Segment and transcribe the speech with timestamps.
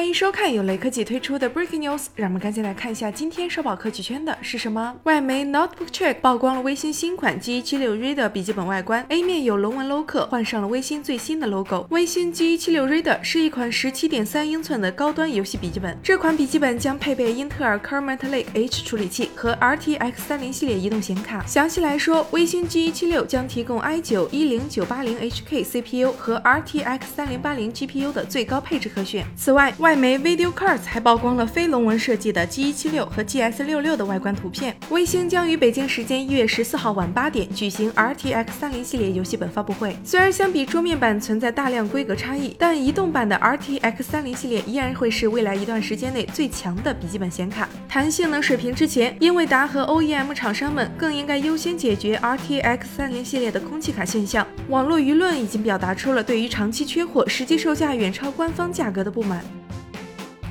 [0.00, 4.96] 欢迎收看由雷科技推出的 Breaking News，让我们赶紧来看一下今天社保科技圈的是什么。
[5.02, 11.86] 外媒 Notebook Check 曝光了微星新款 G76 Reader 笔记本外观，A 面有龙纹镂刻，换上了微星最新的 logo。
[11.90, 21.44] 微星 G76 Reader 是一款17.3英寸的高端游戏笔记本，这款笔记本将配备英特尔 Comet Lake H 处理器和 RTX 30系列移动显卡。
[21.44, 29.26] 详细来说，微星 G76 将提供 i9 10980HK CPU 和 RTX 3080 GPU 的最高配置可选。
[29.36, 34.76] 此外，外外媒 Video Cards 还曝光了非龙纹设计的 G176 和 GS66 的外观图片。
[34.90, 39.96] 微星将于北京时间一月十四号晚八点举行 RTX 30系列游戏本发布会。
[40.04, 47.68] 虽然相比桌面版存在大量规格差异，但移动版的 RTX 30系列依然会是未来一段时间内最强的笔记本显卡。
[47.88, 54.46] 谈性能水平之前，英伟达和 OEM 厂商们更应该优先解决 RTX 30系列的空气卡现象。
[54.68, 59.42] 网络舆论已经表达出了对于长期缺货、实际售价远超官方价格的不满。